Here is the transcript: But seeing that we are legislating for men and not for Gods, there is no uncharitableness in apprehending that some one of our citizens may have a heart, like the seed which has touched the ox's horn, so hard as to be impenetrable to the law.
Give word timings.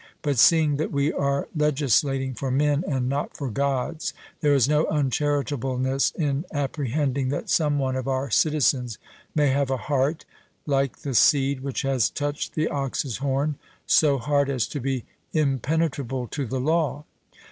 But 0.23 0.39
seeing 0.39 0.77
that 0.77 0.91
we 0.91 1.13
are 1.13 1.47
legislating 1.55 2.33
for 2.33 2.49
men 2.49 2.83
and 2.87 3.07
not 3.07 3.37
for 3.37 3.51
Gods, 3.51 4.15
there 4.39 4.55
is 4.55 4.67
no 4.67 4.87
uncharitableness 4.87 6.11
in 6.17 6.43
apprehending 6.51 7.29
that 7.29 7.51
some 7.51 7.77
one 7.77 7.95
of 7.95 8.07
our 8.07 8.31
citizens 8.31 8.97
may 9.35 9.49
have 9.49 9.69
a 9.69 9.77
heart, 9.77 10.25
like 10.65 11.03
the 11.03 11.13
seed 11.13 11.59
which 11.61 11.83
has 11.83 12.09
touched 12.09 12.55
the 12.55 12.67
ox's 12.67 13.17
horn, 13.17 13.59
so 13.85 14.17
hard 14.17 14.49
as 14.49 14.65
to 14.69 14.79
be 14.79 15.05
impenetrable 15.33 16.27
to 16.29 16.47
the 16.47 16.59
law. 16.59 17.03